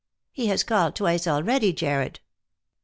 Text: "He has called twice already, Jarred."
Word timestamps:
"He 0.31 0.47
has 0.47 0.63
called 0.63 0.95
twice 0.95 1.27
already, 1.27 1.73
Jarred." 1.73 2.21